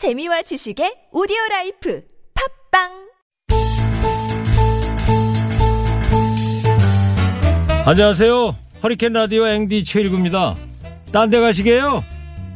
[0.00, 2.00] 재미와 지식의 오디오 life
[2.72, 2.88] 팟빵
[7.84, 8.56] 안녕하세요.
[8.82, 10.54] 허리케인 라디오 앵디 최일구입니다.
[11.12, 12.02] 딴 데 가시게요?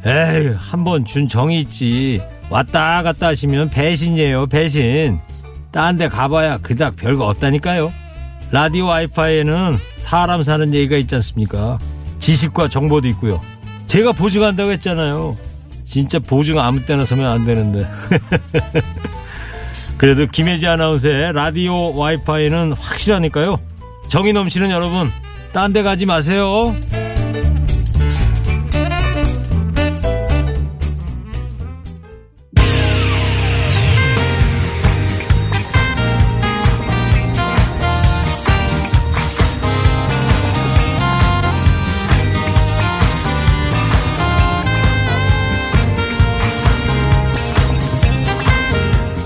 [0.07, 2.19] 에이, 한번 준 정이 있지.
[2.49, 5.19] 왔다 갔다 하시면 배신이에요, 배신.
[5.71, 7.91] 딴 데 가봐야 그닥 별거 없다니까요.
[8.51, 11.77] 라디오 와이파이에는 사람 사는 얘기가 있지 않습니까?
[12.17, 13.39] 지식과 정보도 있고요.
[13.85, 15.35] 제가 보증한다고 했잖아요.
[15.95, 17.87] 진짜 보증 아무 때나 서면 안 되는데.
[19.97, 23.57] 그래도 김혜지 아나운서의 라디오 와이파이는 확실하니까요.
[24.09, 25.09] 정이 넘치는 여러분,
[25.53, 26.75] 딴 데 가지 마세요.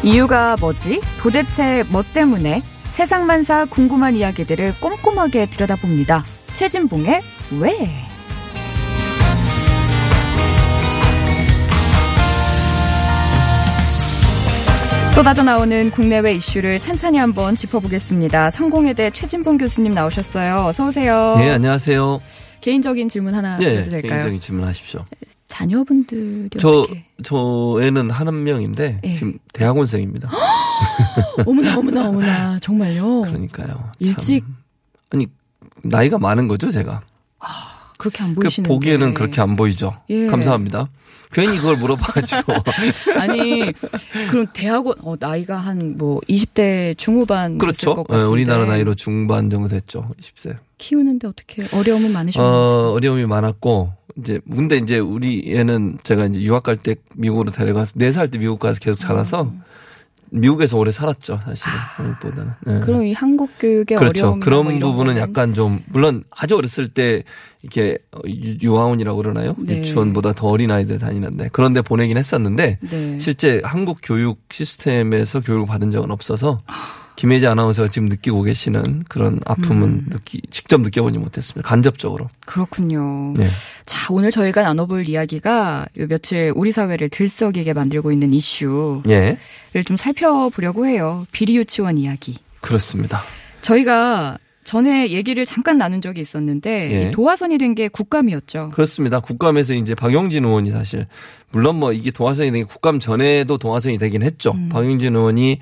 [0.04, 1.02] 이유가 뭐지?
[1.22, 2.64] 도대체 뭐 때문에?
[2.94, 6.24] 세상만사 궁금한 이야기들을 꼼꼼하게 들여다봅니다.
[6.56, 7.22] 최진봉의
[7.60, 7.90] 왜?
[15.14, 18.52] 쏟아져 나오는 국내외 이슈를 찬찬히 한번 짚어보겠습니다.
[18.52, 20.66] 성공회대 최진봉 교수님 나오셨어요.
[20.66, 21.36] 어서 오세요.
[21.38, 22.22] 네, 안녕하세요.
[22.62, 24.12] 개인적인 질문 하나 네, 드려도 될까요?
[24.12, 25.04] 개인적인 질문 하십시오.
[25.60, 27.04] 자녀분들이 저, 어떻게?
[27.24, 29.14] 저 애는 한 명인데, 예.
[29.14, 30.30] 지금 대학원생입니다.
[31.46, 33.22] 어머나 어머나 어머나 정말요?
[33.24, 33.92] 그러니까요.
[34.00, 34.56] 일찍 참.
[35.12, 35.28] 아니,
[35.84, 37.02] 나이가 많은 거죠, 제가.
[37.98, 39.92] 그렇게 안그 보이시는데 보기에는 그렇게 안 보이죠.
[40.10, 40.28] 예.
[40.28, 40.88] 감사합니다.
[41.34, 42.54] 괜히 그걸 물어봐가지고.
[43.20, 43.74] 아니
[44.32, 47.96] 그럼 대학원 어, 나이가 한 뭐 20대 중후반 그렇죠.
[47.96, 50.06] 같은데 우리나라 나이로 중반 정도 됐죠.
[50.22, 50.56] 20세.
[50.78, 53.92] 키우는데 어떻게 어려움은 많으셨는지 어, 어려움이 많았고,
[54.22, 58.60] 이제, 근데 이제 우리 애는 제가 이제 유학 갈 때 미국으로 데려가서, 4살 때 미국
[58.60, 59.52] 가서 계속 자라서,
[60.32, 61.72] 미국에서 오래 살았죠, 사실은.
[61.96, 62.52] 한국보다는.
[62.68, 62.72] 예.
[62.72, 62.80] 음.
[62.82, 64.28] 그럼 이 한국 교육의 그렇죠.
[64.28, 67.24] 어려움 그런 부분은 약간 좀 물론 아주 어렸을 때
[67.64, 69.56] 이렇게 유- 유아원이라고 그러나요?
[69.58, 69.78] 네.
[69.80, 73.18] 유치원보다 더 어린 아이들 다니는데 그런데 보내긴 했었는데 네.
[73.20, 76.62] 실제 한국 교육 시스템에서 교육을 받은 적은 없어서
[77.20, 80.06] 김혜지 아나운서가 지금 느끼고 계시는 그런 아픔은 음.
[80.10, 81.68] 느끼 직접 느껴보지 못했습니다.
[81.68, 82.30] 간접적으로.
[82.46, 83.34] 그렇군요.
[83.36, 83.46] 네.
[83.86, 89.38] 자 오늘 저희가 나눠볼 이야기가 요 며칠 우리 사회를 들썩이게 만들고 있는 이슈를 예.
[89.86, 91.28] 좀 살펴보려고 해요.
[91.34, 92.38] 비리 유치원 이야기.
[92.62, 93.22] 그렇습니다.
[93.60, 97.10] 저희가 전에 얘기를 잠깐 나눈 적이 있었는데 예.
[97.10, 98.70] 이 도화선이 된 게 국감이었죠.
[98.74, 99.20] 그렇습니다.
[99.20, 101.06] 국감에서 이제 박영진 의원이 사실
[101.52, 104.52] 물론 뭐 이게 동화선이 된 게 국감 전에도 동화선이 되긴 했죠.
[104.52, 104.70] 음.
[104.70, 105.60] 박영진 의원이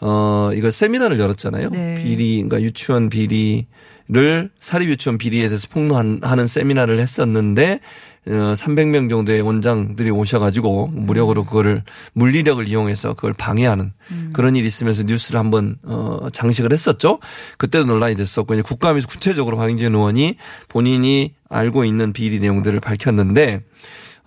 [0.00, 1.68] 어 이거 세미나를 열었잖아요.
[1.70, 2.02] 네.
[2.02, 7.80] 비리 그러니까 유치원 비리를 사립 유치원 비리에 대해서 폭로하는 세미나를 했었는데
[8.26, 11.82] 어 300명 정도의 원장들이 오셔가지고 무력으로 그거를
[12.14, 13.92] 물리력을 이용해서 그걸 방해하는
[14.32, 17.18] 그런 일이 있으면서 뉴스를 한번 어 장식을 했었죠.
[17.58, 20.36] 그때도 논란이 됐었고 이제 국감에서 구체적으로 박영진 의원이
[20.68, 23.60] 본인이 알고 있는 비리 내용들을 밝혔는데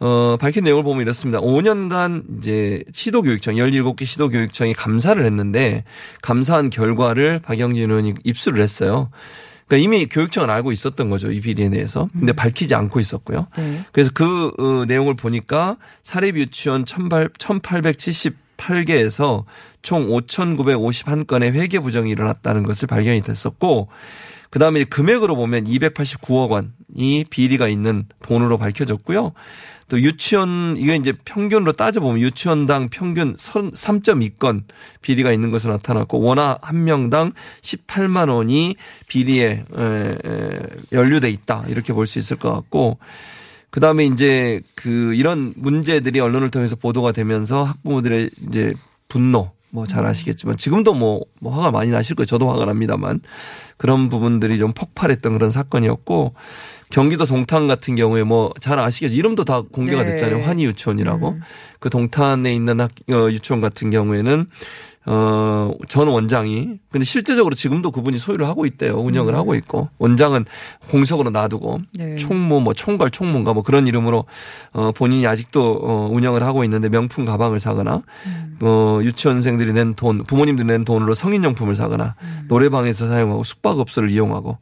[0.03, 1.39] 어, 밝힌 내용을 보면 이렇습니다.
[1.39, 5.85] 5년간 이제 시도교육청, 17개 시도교육청이 감사를 했는데
[6.21, 9.09] 감사한 결과를 박영진 의원이 입수를 했어요.
[9.65, 11.31] 그러니까 이미 교육청은 알고 있었던 거죠.
[11.31, 12.09] 이 비리에 대해서.
[12.19, 13.47] 근데 밝히지 않고 있었고요.
[13.55, 13.85] 네.
[13.93, 19.45] 그래서 그 어, 내용을 보니까 사립 유치원 1878개에서
[19.81, 23.87] 총 5,951건의 회계 부정이 일어났다는 것을 발견이 됐었고
[24.53, 29.33] 그 다음에 금액으로 보면 289억 원이 비리가 있는 돈으로 밝혀졌고요.
[29.89, 34.63] 또 유치원 이게 이제 평균으로 따져보면 유치원당 평균 3.2건
[35.01, 38.75] 비리가 있는 것으로 나타났고 원화 한 명당 18만 원이
[39.07, 39.65] 비리에
[40.91, 42.97] 연루돼 있다 이렇게 볼 수 있을 것 같고
[43.69, 48.73] 그 다음에 이제 그 이런 문제들이 언론을 통해서 보도가 되면서 학부모들의 이제
[49.07, 52.27] 분노 뭐잘 아시겠지만 지금도 뭐, 뭐 화가 많이 나실 거예요.
[52.27, 53.21] 저도 화가 납니다만
[53.77, 56.35] 그런 부분들이 좀 폭발했던 그런 사건이었고
[56.89, 59.13] 경기도 동탄 같은 경우에 뭐 잘 아시겠죠.
[59.15, 60.11] 이름도 다 공개가 네.
[60.11, 60.43] 됐잖아요.
[60.45, 61.29] 환희 유치원이라고.
[61.29, 61.41] 음.
[61.79, 64.47] 그 동탄에 있는 학, 어, 유치원 같은 경우에는
[65.05, 68.95] 어, 전 원장이 근데 실제적으로 지금도 그분이 소유를 하고 있대요.
[68.95, 69.37] 운영을 음.
[69.37, 70.45] 하고 있고 원장은
[70.89, 72.15] 공석으로 놔두고 네.
[72.15, 74.23] 총무 뭐 총괄 총무인가 뭐 그런 이름으로
[74.71, 78.57] 어 본인이 아직도 어 운영을 하고 있는데 명품 가방을 사거나 음.
[78.61, 82.45] 어 유치원생들이 낸 돈 부모님들이 낸 돈으로 성인용품을 사거나 음.
[82.47, 84.57] 노래방에서 사용하고 숙박업소를 이용하고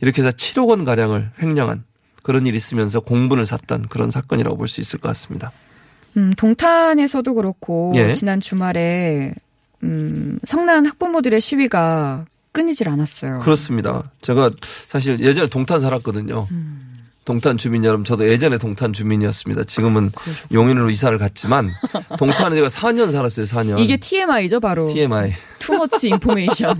[0.00, 1.84] 이렇게 해서 7억 원 가량을 횡령한
[2.22, 5.52] 그런 일이 있으면서 공분을 샀던 그런 사건이라고 볼 수 있을 것 같습니다.
[6.16, 8.14] 음, 동탄에서도 그렇고 예.
[8.14, 9.32] 지난 주말에
[9.82, 13.40] 음, 성난 학부모들의 시위가 끊이질 않았어요.
[13.40, 14.10] 그렇습니다.
[14.20, 14.50] 제가
[14.88, 16.48] 사실 예전에 동탄 살았거든요.
[16.50, 16.86] 음.
[17.24, 19.64] 동탄 주민 여러분, 저도 예전에 동탄 주민이었습니다.
[19.64, 20.10] 지금은
[20.52, 21.70] 용인으로 이사를 갔지만
[22.18, 23.46] 동탄에 제가 4년 살았어요.
[23.46, 23.78] 4년.
[23.78, 24.86] 이게 TMI죠, 바로.
[24.92, 25.32] TMI.
[25.60, 26.76] 투머치 인포메이션.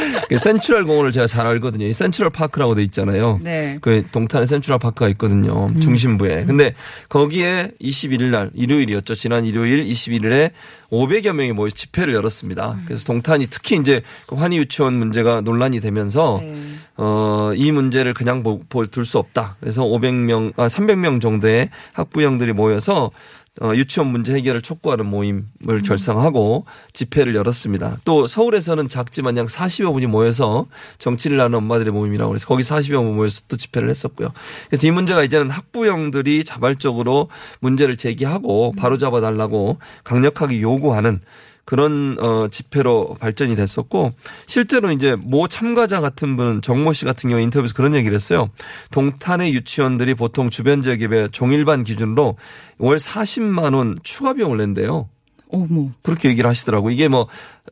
[0.00, 0.20] 예.
[0.28, 1.86] 그 센트럴 공원을 제가 잘 알거든요.
[1.86, 3.40] 이 센트럴 파크라고 돼 있잖아요.
[3.42, 3.78] 네.
[3.80, 5.68] 그 동탄에 센트럴 파크가 있거든요.
[5.80, 6.44] 중심부에.
[6.44, 6.74] 근데
[7.08, 9.14] 거기에 21일 날 일요일이었죠.
[9.14, 10.50] 지난 일요일 21일에
[10.90, 12.76] 500여 명이 모여 집회를 열었습니다.
[12.86, 16.54] 그래서 동탄이 특히 이제 그 환희 유치원 문제가 논란이 되면서 네.
[16.96, 18.42] 어, 이 문제를 그냥
[18.90, 19.56] 둘수 없다.
[19.60, 23.10] 그래서 500명, 아, 300명 정도의 학부형들이 모여서
[23.60, 27.98] 어, 유치원 문제 해결을 촉구하는 모임을 결성하고 집회를 열었습니다.
[28.04, 30.66] 또 서울에서는 작지만 약 40여 분이 모여서
[30.98, 34.32] 정치를 하는 엄마들의 모임이라고 해서 거기 40여 분 모여서 또 집회를 했었고요.
[34.68, 41.20] 그래서 이 문제가 이제는 학부형들이 자발적으로 문제를 제기하고 바로잡아 달라고 강력하게 요구하는
[41.70, 44.12] 그런 어 집회로 발전이 됐었고
[44.46, 48.50] 실제로 이제 모 참가자 같은 분은 정모 씨 같은 경우 인터뷰에서 그런 얘기를 했어요.
[48.90, 52.36] 동탄의 유치원들이 보통 주변 지역의 종일반 기준으로
[52.78, 55.08] 월 40만 원 추가 비용을 낸대요.
[55.52, 55.90] 어머.
[56.02, 56.90] 그렇게 얘기를 하시더라고.
[56.90, 57.26] 이게 뭐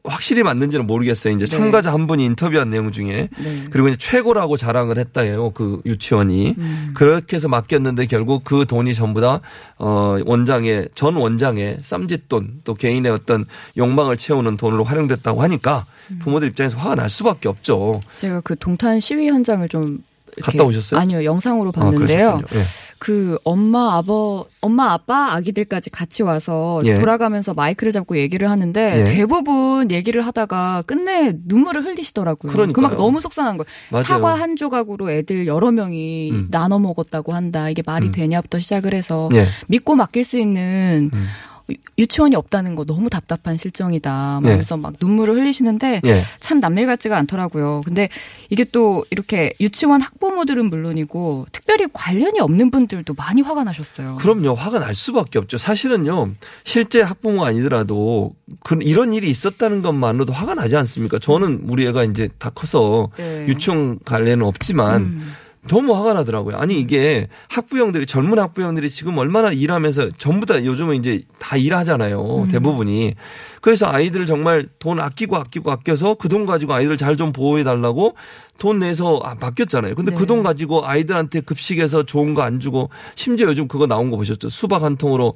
[0.05, 1.35] 확실히 맞는지는 모르겠어요.
[1.35, 1.51] 이제 네.
[1.51, 3.65] 참가자 한 분이 인터뷰한 내용 중에 네.
[3.71, 5.51] 그리고 이제 최고라고 자랑을 했다요.
[5.51, 6.91] 그 유치원이 음.
[6.95, 9.41] 그렇게 해서 맡겼는데 결국 그 돈이 전부 다
[9.79, 13.45] 어, 원장의 전 원장의 쌈짓돈 또 개인의 어떤
[13.77, 16.19] 욕망을 채우는 돈으로 활용됐다고 하니까 음.
[16.21, 18.01] 부모들 입장에서 화가 날 수밖에 없죠.
[18.17, 19.99] 제가 그 동탄 시위 현장을 좀
[20.43, 21.01] 갔다 오셨어요?
[21.01, 22.41] 아니요, 영상으로 아, 봤는데요.
[22.55, 22.59] 예.
[22.99, 26.99] 그 엄마 아버 엄마 아빠 아기들까지 같이 와서 예.
[26.99, 29.05] 돌아가면서 마이크를 잡고 얘기를 하는데 예.
[29.05, 32.53] 대부분 얘기를 하다가 끝내 눈물을 흘리시더라고요.
[32.53, 32.73] 그러니까요.
[32.73, 33.67] 그막 너무 속상한 거예요.
[33.91, 34.05] 맞아요.
[34.05, 36.49] 사과 한 조각으로 애들 여러 명이 음.
[36.51, 37.71] 나눠 먹었다고 한다.
[37.71, 38.13] 이게 말이 음.
[38.13, 39.47] 되냐부터 시작을 해서 예.
[39.69, 41.27] 믿고 맡길 수 있는 음.
[41.71, 44.41] 유- 유치원이 없다는 거 너무 답답한 실정이다.
[44.43, 44.55] 막 예.
[44.55, 46.21] 그래서 막 눈물을 흘리시는데 예.
[46.41, 47.83] 참 남일 같지가 않더라고요.
[47.85, 48.09] 근데
[48.51, 54.17] 이게 또 이렇게 유치원 학부모들은 물론이고 특별히 관련이 없는 분들도 많이 화가 나셨어요.
[54.17, 54.55] 그럼요.
[54.55, 55.59] 화가 날 수밖에 없죠.
[55.59, 56.31] 사실은요.
[56.65, 61.19] 실제 학부모가 아니더라도 그 이런 일이 있었다는 것만으로도 화가 나지 않습니까?
[61.19, 63.47] 저는 우리 애가 이제 다 커서 네.
[63.49, 65.33] 유치원 관련은 없지만 음.
[65.69, 66.57] 너무 화가 나더라고요.
[66.57, 72.43] 아니 이게 학부형들이 젊은 학부형들이 지금 얼마나 일하면서 전부 다 요즘은 이제 다 일하잖아요.
[72.45, 72.49] 음.
[72.49, 73.15] 대부분이.
[73.61, 78.15] 그래서 아이들 정말 돈 아끼고 아끼고 아껴서 그 돈 가지고 아이들 잘 좀 보호해 달라고
[78.59, 79.95] 돈 내서 아, 맡겼잖아요.
[79.95, 80.17] 근데 네.
[80.17, 84.49] 그돈 가지고 아이들한테 급식에서 좋은 거 안 주고 심지어 요즘 그거 나온 거 보셨죠?
[84.49, 85.35] 수박 한 통으로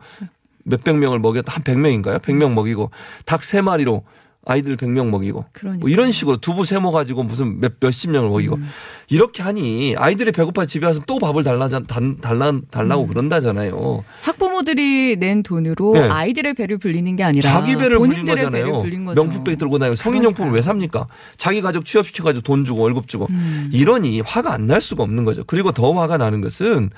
[0.64, 1.52] 몇백 명을 먹였다.
[1.52, 2.20] 한 100명인가요?
[2.20, 2.90] 100명 먹이고
[3.26, 4.02] 닭 세마리로
[4.44, 5.44] 아이들 100명 먹이고.
[5.80, 8.68] 뭐 이런 식으로 두부 세모 가지고 무슨 몇 몇십 명을 먹이고 음.
[9.08, 13.08] 이렇게 하니 아이들이 배고파 집에 와서 또 밥을 달라 달라 달라고 음.
[13.08, 14.02] 그런다잖아요.
[14.22, 16.00] 학부모들이 낸 돈으로 네.
[16.00, 18.82] 아이들의 배를 불리는 게 아니라 자기 배를 불린 본인들의 배를 거잖아요.
[18.82, 19.22] 불린 거죠.
[19.22, 21.06] 명품백 들고 다니고 성인용품을 왜 삽니까?
[21.36, 23.70] 자기 가족 취업시켜 가지고 돈 주고 월급 주고 음.
[23.72, 25.42] 이러니 화가 안 날 수가 없는 거죠.
[25.44, 26.90] 그리고 더 화가 나는 것은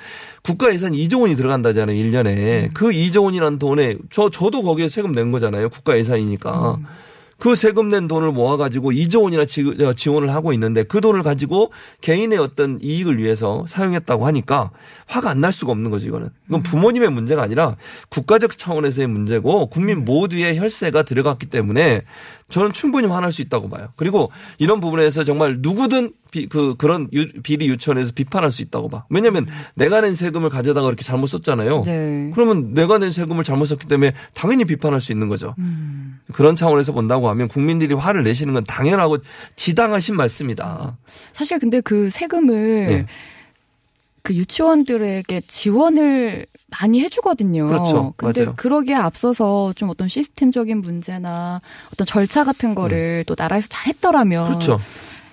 [0.42, 1.96] 국가 예산 2조 원이 들어간다잖아요.
[1.96, 2.28] 1년에.
[2.64, 2.68] 음.
[2.74, 5.70] 그 2조 원이라는 돈에 저 저도 거기에 세금 낸 거잖아요.
[5.70, 6.78] 국가 예산이니까.
[7.36, 7.38] 음.
[7.38, 11.72] 그 세금 낸 돈을 모아가지고 2조 원이나 지- 어, 지원을 하고 있는데 그 돈을 가지고
[12.00, 14.70] 개인의 어떤 이익을 위해서 사용했다고 하니까
[15.06, 16.30] 화가 안 날 수가 없는 거죠, 이거는.
[16.48, 17.76] 이건 부모님의 문제가 아니라
[18.08, 22.02] 국가적 차원에서의 문제고 국민 모두의 혈세가 들어갔기 때문에
[22.50, 23.88] 저는 충분히 화날 수 있다고 봐요.
[23.96, 29.04] 그리고 이런 부분에서 정말 누구든 비, 그, 그런 유- 비리 유치원에서 비판할 수 있다고 봐.
[29.08, 31.84] 왜냐면 내가 낸 세금을 가져다가 이렇게 잘못 썼잖아요.
[31.84, 32.30] 네.
[32.34, 35.54] 그러면 내가 낸 세금을 잘못 썼기 때문에 당연히 비판할 수 있는 거죠.
[35.58, 36.18] 음.
[36.32, 39.18] 그런 차원에서 본다고 하면 국민들이 화를 내시는 건 당연하고
[39.56, 40.98] 지당하신 말씀이다.
[41.32, 43.06] 사실 근데 그 세금을 네.
[44.22, 46.46] 그 유치원들에게 지원을
[46.80, 47.66] 많이 해주거든요.
[47.66, 48.14] 그렇죠.
[48.16, 48.54] 근데 맞아요.
[48.56, 51.60] 그러기에 앞서서 좀 어떤 시스템적인 문제나
[51.92, 54.80] 어떤 절차 같은 거를 또 나라에서 잘 했더라면 그렇죠.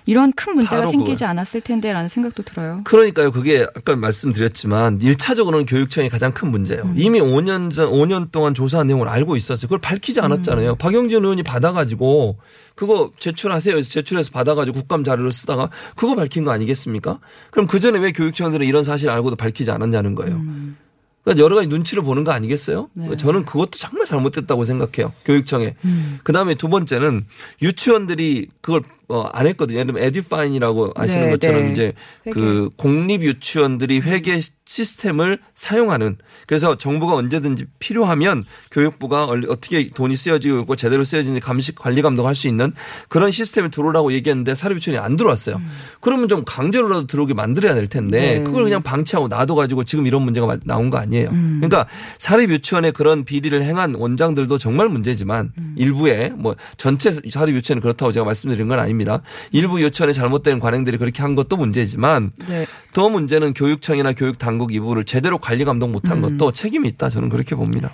[0.04, 1.30] 이런 큰 문제가 생기지 그거예요.
[1.30, 2.80] 않았을 텐데라는 생각도 들어요.
[2.84, 3.30] 그러니까요.
[3.30, 6.82] 그게 아까 말씀드렸지만 1차적으로는 교육청이 가장 큰 문제예요.
[6.82, 6.94] 음.
[6.96, 9.62] 이미 5년 전 5년 동안 조사한 내용을 알고 있었어요.
[9.68, 10.24] 그걸 밝히지 음.
[10.24, 10.74] 않았잖아요.
[10.76, 12.38] 박영진 의원이 받아 가지고
[12.74, 13.76] 그거 제출하세요.
[13.76, 17.20] 해서 제출해서 받아 가지고 국감 자료를 쓰다가 그거 밝힌 거 아니겠습니까?
[17.52, 20.34] 그럼 그 전에 왜 교육청들은 이런 사실을 알고도 밝히지 않았냐는 거예요.
[20.34, 20.76] 음.
[21.24, 22.90] 그러니까 여러 가지 눈치를 보는 거 아니겠어요?
[22.94, 23.16] 네.
[23.16, 25.12] 저는 그것도 정말 잘못됐다고 생각해요.
[25.24, 25.76] 교육청에.
[25.84, 26.18] 음.
[26.24, 27.26] 그 다음에 두 번째는
[27.62, 29.78] 유치원들이 그걸 어, 안 했거든요.
[29.80, 31.72] 예를 들면 에듀파인이라고 아시는 네, 것처럼 네.
[31.72, 31.92] 이제
[32.26, 32.32] 회계.
[32.40, 36.16] 그 공립 유치원들이 회계 시스템을 사용하는
[36.46, 42.34] 그래서 정부가 언제든지 필요하면 교육부가 얼- 어떻게 돈이 쓰여지고 있고 제대로 쓰여지는지 감시 관리 감독할
[42.34, 42.72] 수 있는
[43.08, 45.60] 그런 시스템이 들어오라고 얘기했는데 사립유치원이 안 들어왔어요.
[46.00, 48.42] 그러면 좀 강제로라도 들어오게 만들어야 될 텐데 네.
[48.44, 51.28] 그걸 그냥 방치하고 놔둬가지고 지금 이런 문제가 마- 나온 거 아니에요.
[51.32, 51.58] 음.
[51.60, 51.86] 그러니까
[52.18, 58.78] 사립유치원에 그런 비리를 행한 원장들도 정말 문제지만 일부에 뭐 전체 사립유치원은 그렇다고 제가 말씀드린 건
[58.78, 59.01] 아닙니다.
[59.02, 59.22] 합니다.
[59.50, 62.66] 일부 유치원에 잘못된 관행들이 그렇게 한 것도 문제지만 네.
[62.92, 66.38] 더 문제는 교육청이나 교육 당국 이부를 제대로 관리 감독 못한 음.
[66.38, 67.08] 것도 책임이 있다.
[67.10, 67.92] 저는 그렇게 봅니다.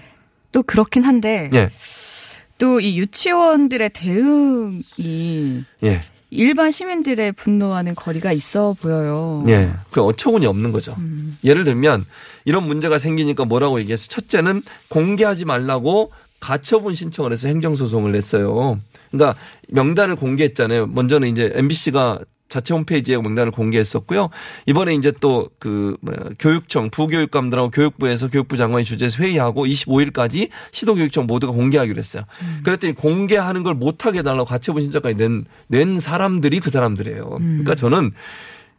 [0.53, 1.71] 또 그렇긴 한데 예,
[2.59, 9.45] 또이 유치원들의 대응이 예, 일반 시민들의 분노와는 거리가 있어 보여요.
[9.49, 9.71] 예.
[9.91, 10.95] 그 어처구니 없는 거죠.
[10.99, 11.39] 음.
[11.45, 12.05] 예를 들면
[12.45, 14.09] 이런 문제가 생기니까 뭐라고 얘기했어?
[14.09, 18.81] 첫째는 공개하지 말라고 가처분 신청을 해서 행정소송을 냈어요.
[19.11, 20.87] 그러니까 명단을 공개했잖아요.
[20.87, 24.31] 먼저는 이제 MBC가 자체 홈페이지에 명단을 공개했었고요.
[24.67, 25.97] 이번에 이제 또 그
[26.39, 32.25] 교육청 부교육감들하고 교육부에서 교육부 장관이 주재해서 회의하고 25일까지 시도교육청 모두가 공개하기로 했어요.
[32.65, 37.29] 그랬더니 공개하는 걸 못하게 해달라고 가처분 신청까지 낸, 낸 사람들이 그 사람들이에요.
[37.29, 38.13] 그러니까 저는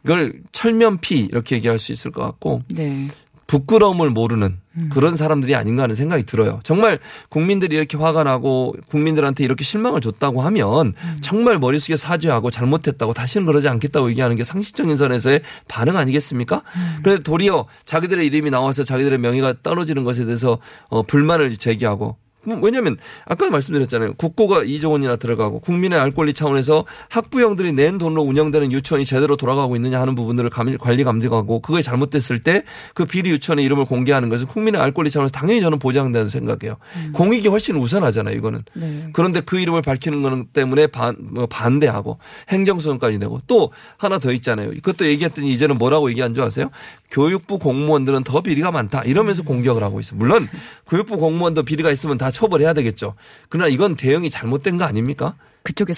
[0.04, 3.08] 이걸 철면피 이렇게 얘기할 수 있을 것 같고 네.
[3.50, 4.58] 부끄러움을 모르는
[4.90, 6.60] 그런 사람들이 아닌가 하는 생각이 들어요.
[6.62, 13.46] 정말 국민들이 이렇게 화가 나고 국민들한테 이렇게 실망을 줬다고 하면 정말 머릿속에 사죄하고 잘못했다고 다시는
[13.46, 16.62] 그러지 않겠다고 얘기하는 게 상식적인 선에서의 반응 아니겠습니까?
[17.02, 22.16] 그런데 도리어 자기들의 이름이 나와서 자기들의 명예가 떨어지는 것에 대해서 어, 불만을 제기하고
[22.62, 24.14] 왜냐하면 아까도 말씀드렸잖아요.
[24.14, 29.76] 국고가 2조 원이나 들어가고 국민의 알 권리 차원에서 학부형들이 낸 돈으로 운영되는 유치원이 제대로 돌아가고
[29.76, 32.62] 있느냐 하는 부분들을 감- 관리 감독하고 그게 잘못됐을 때
[32.94, 36.76] 그 비리 유치원의 이름을 공개하는 것은 국민의 알 권리 차원에서 당연히 저는 보장된다고 생각해요.
[37.12, 38.34] 공익이 훨씬 우선하잖아요.
[38.36, 38.64] 이거는.
[38.74, 39.10] 네.
[39.12, 42.18] 그런데 그 이름을 밝히는 거는 때문에 반, 뭐 반대하고
[42.48, 44.70] 행정소송까지 내고 또 하나 더 있잖아요.
[44.70, 46.70] 그것도 얘기했더니 이제는 뭐라고 얘기한 줄 아세요?
[47.10, 50.18] 교육부 공무원들은 더 비리가 많다 이러면서 공격을 하고 있어요.
[50.18, 50.48] 물론
[50.88, 53.14] 교육부 공무원도 비리가 있으면 다 처벌해야 되겠죠.
[53.48, 55.34] 그러나 이건 대응이 잘못된 거 아닙니까?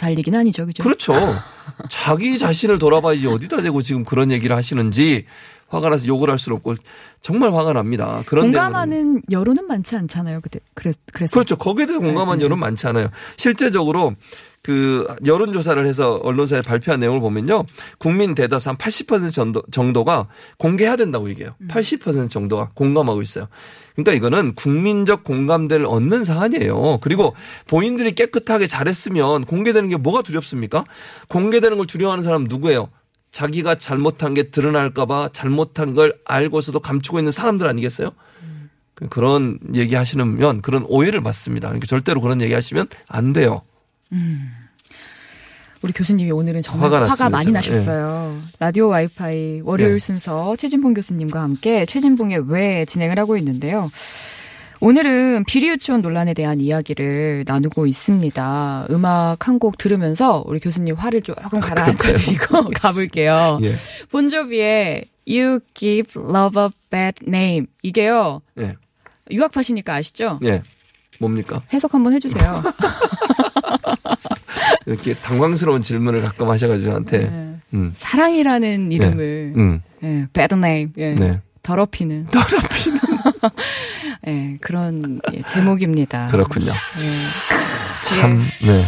[0.01, 0.83] 할 얘기는 아니죠, 그죠?
[0.83, 1.15] 그렇죠.
[1.89, 5.27] 자기 자신을 돌아봐야지 어디다 대고 지금 그런 얘기를 하시는지
[5.69, 6.75] 화가 나서 욕을 할 수는 없고
[7.23, 8.23] 정말 화가 납니다.
[8.27, 8.47] 그런.
[8.47, 10.41] 공감하는 여론은 많지 않잖아요.
[10.43, 11.57] 그때 그래 그래서 그렇죠.
[11.57, 13.09] 거기에 대해서 공감한 네, 여론 많지 않아요.
[13.37, 14.15] 실제적으로
[14.63, 17.65] 그 여론조사를 해서 언론사에 발표한 내용을 보면요.
[17.99, 21.57] 국민 대다수 한 80% 정도, 정도가 공개해야 된다고 얘기해요.
[21.69, 23.49] 80% 정도가 공감하고 있어요.
[23.97, 26.99] 그러니까 이거는 국민적 공감대를 얻는 사안이에요.
[27.01, 27.35] 그리고
[27.67, 30.85] 본인들이 깨끗하게 잘했으면 공개되는 게 뭐가 두렵습니까?
[31.29, 32.89] 공개되는 걸 두려워하는 사람 은 누구예요?
[33.33, 38.11] 자기가 잘못한 게 드러날까봐 잘못한 걸 알고서도 감추고 있는 사람들 아니겠어요?
[39.11, 41.67] 그런 얘기 하시면 그런 오해를 받습니다.
[41.69, 43.63] 그러니까 절대로 그런 얘기 하시면 안 돼요.
[45.83, 47.51] 우리 교수님이 오늘은 정말 화가 화가, 많이.
[47.51, 48.41] 나셨어요.
[48.61, 49.99] 라디오 와이파이 월요일 네.
[49.99, 53.91] 순서 최진봉 교수님과 함께 최진봉의 왜 진행을 하고 있는데요.
[54.81, 58.87] 오늘은 비리 유치원 논란에 대한 이야기를 나누고 있습니다.
[58.91, 63.59] 음악 한 곡 들으면서 우리 교수님 화를 조금 가라앉혀 드리고 가볼게요.
[63.63, 63.73] 예.
[64.11, 68.75] 본조비의 You Give Love a Bad Name 이게요 예.
[69.31, 70.41] 유학파시니까 아시죠?
[70.45, 70.63] 예.
[71.23, 71.63] 뭡니까?
[71.73, 72.63] 해석 한번 해주세요.
[74.87, 77.19] 이렇게 당황스러운 질문을 가끔 하셔가지고 저한테.
[77.19, 77.55] 네.
[77.75, 77.93] 음.
[77.95, 79.81] 사랑이라는 이름을 음.
[80.03, 81.41] 예, bad name 예, 네.
[81.63, 82.99] 더럽히는 더럽히는.
[84.27, 86.27] 예, 그런 예, 제목입니다.
[86.29, 86.71] 그렇군요.
[86.71, 88.19] 예.
[88.21, 88.85] 참, 네.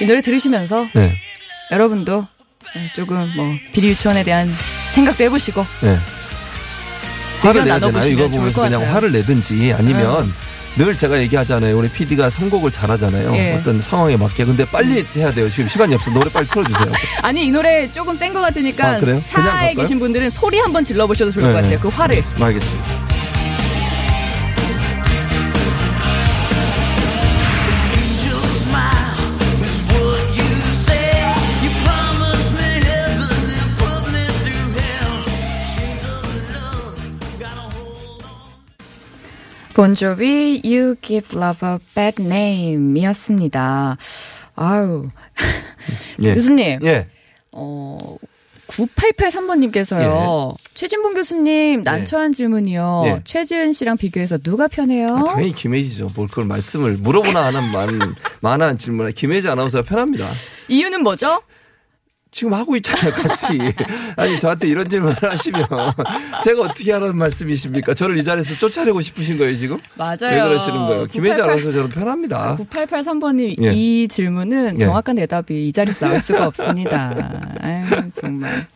[0.00, 1.14] 이 노래 들으시면서 네.
[1.72, 2.26] 여러분도
[2.76, 4.54] 예, 조금 뭐 비리 유치원에 대한
[4.94, 5.98] 생각도 해보시고 네.
[7.40, 8.10] 화를 내야 되나요?
[8.10, 8.94] 이거 보면서 것 그냥 같아요.
[8.94, 10.32] 화를 내든지 아니면
[10.76, 11.78] 늘 제가 얘기하잖아요.
[11.78, 13.32] 우리 PD가 선곡을 잘하잖아요.
[13.36, 13.52] 예.
[13.60, 14.44] 어떤 상황에 맞게.
[14.44, 15.48] 근데 빨리 해야 돼요.
[15.48, 16.10] 지금 시간이 없어.
[16.10, 16.90] 노래 빨리 틀어주세요.
[17.22, 19.74] 아니 이 노래 조금 센 것 같으니까 아, 차에?
[19.74, 21.70] 계신 분들은 소리 한번 질러보셔도 좋을 것 네, 같아요.
[21.76, 21.78] 네.
[21.80, 22.44] 그 화를 알겠습니다.
[22.48, 23.13] Angel
[39.74, 43.96] 본조비 You Give Love a Bad Name이었습니다.
[44.56, 45.10] 아유
[46.22, 46.34] 예.
[46.34, 47.08] 교수님 예.
[47.50, 47.98] 어
[48.68, 50.54] 9883번님께서요.
[50.74, 53.02] 최진봉 교수님 난처한 질문이요.
[53.06, 53.20] 예.
[53.24, 55.08] 최지은 씨랑 비교해서 누가 편해요?
[55.08, 56.10] 아, 당연히 김혜지죠.
[56.14, 57.98] 뭘 그걸 말씀을 물어보나 하는 많은,
[58.40, 60.26] 많은 질문에 김혜지 아나운서가 편합니다.
[60.68, 61.42] 이유는 뭐죠?
[62.34, 63.46] 지금 하고 있잖아요, 같이.
[64.16, 65.66] 아니, 저한테 이런 질문을 하시면
[66.42, 67.94] 제가 어떻게 하라는 말씀이십니까?
[67.94, 69.78] 저를 이 자리에서 쫓아내고 싶으신 거예요, 지금?
[69.96, 70.16] 맞아요.
[70.20, 71.06] 왜 그러시는 거예요?
[71.06, 72.56] 김혜지 988 아나운서 저는 편합니다.
[72.56, 73.72] 9883번님 예.
[73.72, 74.84] 이 질문은 예.
[74.84, 77.14] 정확한 대답이 이 자리에서 나올 수가 없습니다.
[77.60, 78.66] 아유, 정말.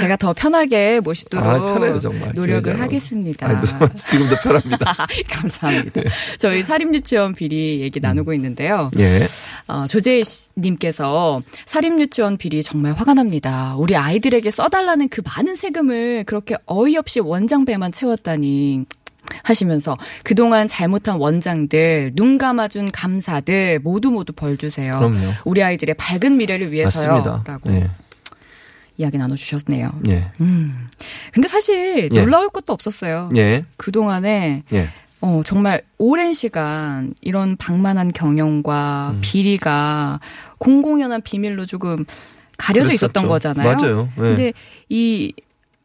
[0.00, 1.98] 제가 더 편하게 모시도록 아, 편해요,
[2.34, 2.82] 노력을 아나운서.
[2.84, 3.46] 하겠습니다.
[3.46, 4.94] 아이고, 지금도 편합니다.
[5.28, 6.02] 감사합니다.
[6.38, 8.90] 저희 사립유치원 비리 얘기 나누고 있는데요.
[8.98, 9.26] 예.
[9.68, 13.74] 어, 조재님께서 사립유치원 비리 정말 화가 납니다.
[13.76, 18.84] 우리 아이들에게 써달라는 그 많은 세금을 그렇게 어이없이 원장 배만 채웠다니
[19.42, 24.98] 하시면서 그동안 잘못한 원장들, 눈 감아준 감사들 모두 모두 벌 주세요.
[24.98, 25.32] 그럼요.
[25.44, 27.12] 우리 아이들의 밝은 미래를 위해서요.
[27.12, 27.44] 맞습니다.
[27.46, 27.88] 라고 예.
[28.98, 29.90] 이야기 나눠주셨네요.
[30.08, 30.24] 예.
[30.40, 30.88] 음.
[31.32, 32.20] 근데 사실 예.
[32.20, 33.30] 놀라울 것도 없었어요.
[33.36, 33.64] 예.
[33.76, 34.88] 그동안에 예.
[35.20, 39.18] 어, 정말 오랜 시간 이런 방만한 경영과 음.
[39.22, 40.20] 비리가
[40.58, 42.04] 공공연한 비밀로 조금
[42.58, 43.28] 가려져 있었던 그랬었죠.
[43.54, 43.76] 거잖아요.
[43.76, 44.08] 맞아요.
[44.16, 44.20] 예.
[44.20, 44.52] 근데
[44.88, 45.32] 이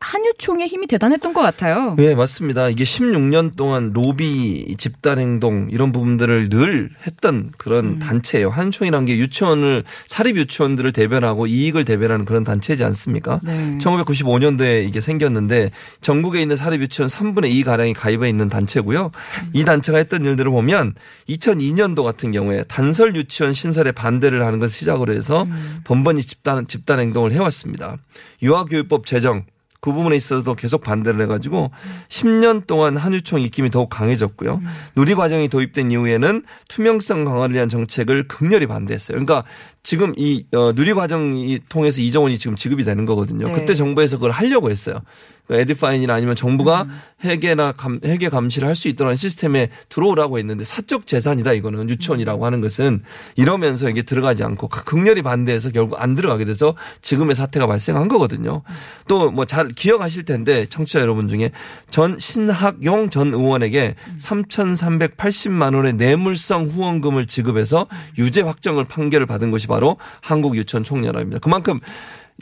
[0.01, 1.93] 한유총의 힘이 대단했던 것 같아요.
[1.95, 2.69] 네, 맞습니다.
[2.69, 7.99] 이게 16년 동안 로비 집단 행동 이런 부분들을 늘 했던 그런 음.
[7.99, 8.49] 단체예요.
[8.49, 13.39] 한총이라는 게 유치원을 사립 유치원들을 대변하고 이익을 대변하는 그런 단체지 않습니까?
[13.43, 13.77] 네.
[13.79, 15.69] 1995년도에 이게 생겼는데
[16.01, 19.11] 전국에 있는 사립 유치원 3분의 2 가량이 가입해 있는 단체고요.
[19.53, 20.95] 이 단체가 했던 일들을 보면
[21.29, 25.45] 2002년도 같은 경우에 단설 유치원 신설에 반대를 하는 것을 시작으로 해서
[25.83, 27.97] 번번이 집단 집단 행동을 해왔습니다.
[28.41, 29.45] 유아교육법 제정
[29.81, 31.71] 그 부분에 있어서도 계속 반대를 해가지고
[32.07, 34.61] 10년 동안 한유총 입김이 더욱 강해졌고요.
[34.95, 39.15] 누리 과정이 도입된 이후에는 투명성 강화를 위한 정책을 극렬히 반대했어요.
[39.15, 39.43] 그러니까
[39.81, 43.47] 지금 이 어, 누리 과정이 통해서 이정원이 지금 지급이 되는 거거든요.
[43.47, 43.53] 네.
[43.53, 45.01] 그때 정부에서 그걸 하려고 했어요.
[45.47, 46.99] 그러니까 에디파인이나 아니면 정부가 음.
[47.23, 52.61] 회계나 감, 회계 감시를 할 수 있도록 시스템에 들어오라고 했는데 사적 재산이다 이거는 유치원이라고 하는
[52.61, 53.03] 것은
[53.35, 58.63] 이러면서 이게 들어가지 않고 극렬히 반대해서 결국 안 들어가게 돼서 지금의 사태가 발생한 거거든요.
[59.07, 61.51] 또 뭐 잘 기억하실 텐데 청취자 여러분 중에
[61.89, 69.97] 전 신학용 전 의원에게 3,380만 원의 뇌물성 후원금을 지급해서 유죄 확정을 판결을 받은 것이 바로
[70.21, 71.39] 한국유치원 총연합입니다.
[71.39, 71.79] 그만큼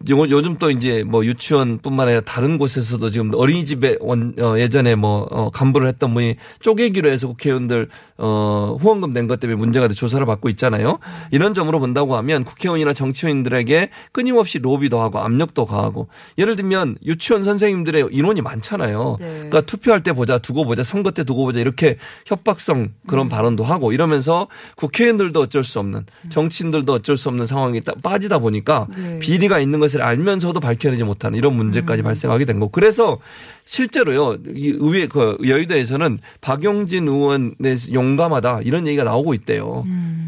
[0.04, 4.96] 이제 요- 요즘 또 이제 뭐 유치원뿐만 아니라 다른 곳에서도 지금 어린이집에 원, 어, 예전에
[4.96, 9.94] 뭐 어, 간부를 했던 분이 쪼개기로 해서 국회의원들 어, 후원금 낸 것 때문에 문제가 돼
[9.94, 11.00] 조사를 받고 있잖아요.
[11.32, 18.08] 이런 점으로 본다고 하면 국회의원이나 정치인들에게 끊임없이 로비도 하고 압력도 가하고 예를 들면 유치원 선생님들의
[18.12, 19.18] 인원이 많잖아요.
[19.20, 19.26] 네.
[19.36, 23.92] 그러니까 투표할 때 보자, 두고 보자, 선거 때 두고 보자 이렇게 협박성 그런 발언도 하고
[23.92, 29.20] 이러면서 국회의원들도 어쩔 수 없는 정치인들도 어쩔 수 없는 상황에 딱 빠지다 보니까 네.
[29.20, 33.18] 비리가 있는 것을 알면서도 밝혀내지 못하는 이런 문제까지 발생하게 된 거고 그래서
[33.66, 39.86] 실제로요 이 의회 그 여의도에서는 박용진 의원의 용감하다 이런 얘기가 나오고 있대요.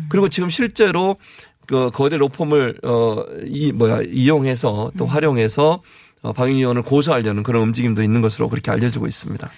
[0.10, 1.18] 그리고 지금 실제로
[1.68, 5.82] 그 거대 로펌을 어이 뭐야 이용해서 또 활용해서
[6.22, 9.50] 어, 박용진 의원을 고소하려는 그런 움직임도 있는 것으로 그렇게 알려지고 있습니다.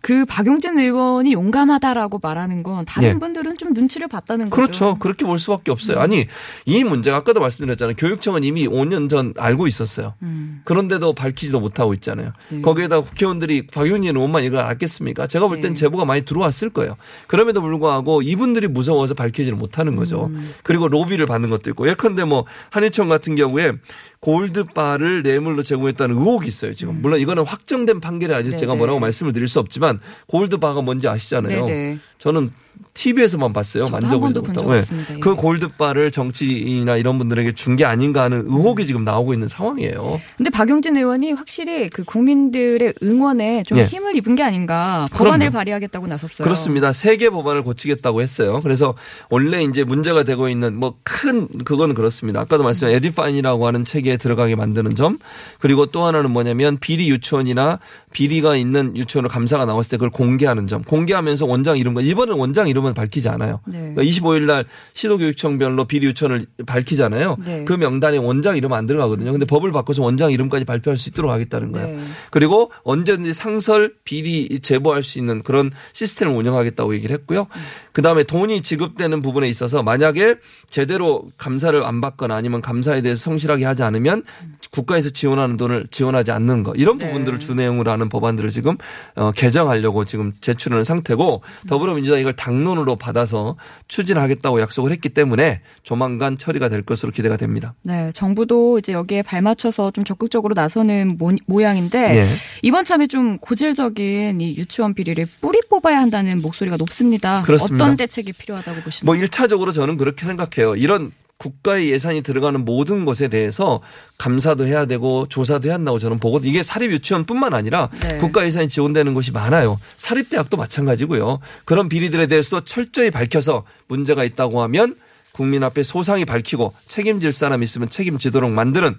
[0.00, 3.18] 그 박용진 의원이 용감하다라고 말하는 건 다른 예.
[3.18, 4.62] 분들은 좀 눈치를 봤다는 거죠.
[4.62, 4.98] 그렇죠.
[4.98, 5.98] 그렇게 볼 수밖에 없어요.
[5.98, 6.26] 아니
[6.64, 7.96] 이 문제가 아까도 말씀드렸잖아요.
[7.96, 10.14] 교육청은 이미 5년 전 알고 있었어요.
[10.22, 10.60] 음.
[10.64, 12.32] 그런데도 밝히지도 못하고 있잖아요.
[12.50, 12.60] 네.
[12.60, 15.26] 거기에다 국회의원들이 박용진 의원만 이걸 알겠습니까?
[15.26, 15.74] 제가 볼땐 네.
[15.74, 16.96] 제보가 많이 들어왔을 거예요.
[17.26, 20.26] 그럼에도 불구하고 이분들이 무서워서 밝히지를 못하는 거죠.
[20.26, 20.54] 음.
[20.62, 23.72] 그리고 로비를 받는 것도 있고 예컨대 뭐 한유총 같은 경우에
[24.20, 26.74] 골드바를 뇌물로 제공했다는 의혹이 있어요.
[26.74, 28.50] 지금 물론 이거는 확정된 판결이 아니서 음.
[28.52, 28.60] 네네.
[28.60, 31.64] 제가 뭐라고 말씀을 드릴 수 없지만 골드바가 뭔지 아시잖아요.
[31.64, 31.98] 네네.
[32.18, 32.50] 저는
[32.94, 33.88] TV에서만 봤어요.
[33.88, 34.80] 만져보지도 못하고.
[34.80, 35.14] 적 네.
[35.16, 35.20] 예.
[35.20, 40.18] 그 골드바를 정치인이나 이런 분들에게 준 게 아닌가 하는 의혹이 지금 나오고 있는 상황이에요.
[40.38, 43.84] 근데 박용진 의원이 확실히 그 국민들의 응원에 좀 예.
[43.84, 45.52] 힘을 입은 게 아닌가 법안을 그럼요.
[45.52, 46.44] 발의하겠다고 나섰어요.
[46.44, 46.92] 그렇습니다.
[46.92, 48.60] 세계 법안을 고치겠다고 했어요.
[48.62, 48.94] 그래서
[49.28, 52.40] 원래 이제 문제가 되고 있는 뭐 큰 그건 그렇습니다.
[52.40, 55.18] 아까도 말씀드린 에디파인이라고 하는 체계에 들어가게 만드는 점
[55.60, 57.78] 그리고 또 하나는 뭐냐면 비리 유치원이나
[58.12, 60.82] 비리가 있는 유치원으로 감사가 나왔을 때 그걸 공개하는 점.
[60.82, 63.60] 공개하면서 원장 이름과 이번엔 원장 이름은 밝히지 않아요.
[63.66, 63.94] 네.
[63.94, 67.36] 그러니까 25일 날 시도교육청별로 비리 유치원을 밝히잖아요.
[67.44, 67.64] 네.
[67.64, 69.32] 그 명단에 원장 이름 안 들어가거든요.
[69.32, 71.96] 근데 법을 바꿔서 원장 이름까지 발표할 수 있도록 하겠다는 거예요.
[71.96, 72.04] 네.
[72.30, 77.46] 그리고 언제든지 상설 비리 제보할 수 있는 그런 시스템을 운영하겠다고 얘기를 했고요.
[77.92, 80.36] 그다음에 돈이 지급되는 부분에 있어서 만약에
[80.68, 84.22] 제대로 감사를 안 받거나 아니면 감사에 대해서 성실하게 하지 않으면
[84.70, 87.06] 국가에서 지원하는 돈을 지원하지 않는 거 이런 네.
[87.06, 88.76] 부분들을 주 내용으로 하는 법안들을 지금
[89.14, 93.56] 어, 개정하려고 지금 제출하는 상태고 더불어민주당 이걸 당 론으로 받아서
[93.88, 97.74] 추진하겠다고 약속을 했기 때문에 조만간 처리가 될 것으로 기대가 됩니다.
[97.82, 102.24] 네, 정부도 이제 여기에 발맞춰서 좀 적극적으로 나서는 모, 모양인데 예.
[102.62, 107.42] 이번 참에 좀 고질적인 이 유치원 비리를 뿌리 뽑아야 한다는 목소리가 높습니다.
[107.42, 107.84] 그렇습니다.
[107.84, 109.06] 어떤 대책이 필요하다고 보시나요?
[109.06, 110.76] 뭐 1차적으로 저는 그렇게 생각해요.
[110.76, 113.80] 이런 국가의 예산이 들어가는 모든 것에 대해서
[114.18, 116.50] 감사도 해야 되고 조사도 해야 한다고 저는 보거든요.
[116.50, 118.18] 이게 사립 유치원뿐만 아니라 네.
[118.18, 119.78] 국가 예산이 지원되는 곳이 많아요.
[119.98, 121.40] 사립 대학도 마찬가지고요.
[121.64, 124.96] 그런 비리들에 대해서 철저히 밝혀서 문제가 있다고 하면
[125.32, 128.96] 국민 앞에 소상히 밝히고 책임질 사람 있으면 책임지도록 만드는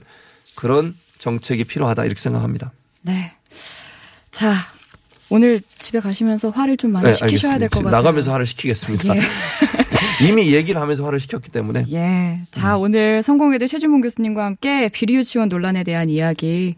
[0.54, 2.72] 그런 정책이 필요하다 이렇게 생각합니다.
[3.02, 3.34] 네.
[4.30, 4.54] 자,
[5.30, 7.92] 오늘 집에 가시면서 화를 좀 많이 네, 시키셔야 될 것 같아요.
[7.98, 9.16] 나가면서 화를 시키겠습니다.
[9.16, 9.22] 예.
[10.26, 12.40] 이미 얘기를 하면서 화를 시켰기 때문에 예.
[12.52, 12.82] 자, 음.
[12.82, 16.76] 오늘 성공회대 최진봉 교수님과 함께 비리 유치원 논란에 대한 이야기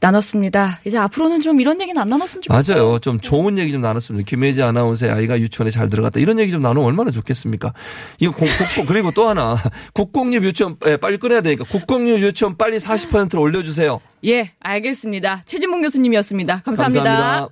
[0.00, 0.80] 나눴습니다.
[0.84, 2.76] 이제 앞으로는 좀 이런 얘기는 안 나눴으면 좋겠어요.
[2.76, 2.98] 맞아요.
[3.00, 4.24] 좀 좋은 얘기 좀 나눴습니다.
[4.26, 6.20] 김혜지 아나운서의 아이가 유치원에 잘 들어갔다.
[6.20, 7.72] 이런 얘기 좀 나누면 얼마나 좋겠습니까?
[8.20, 9.56] 이거 공, 국공, 그리고 또 하나.
[9.94, 14.00] 국공립 유치원 예, 빨리 끊어야 되니까 국공립 유치원 빨리 40%를 올려주세요.
[14.24, 15.42] 예, 알겠습니다.
[15.44, 17.04] 최진봉 교수님이었습니다 감사합니다.
[17.04, 17.48] 감사합니다.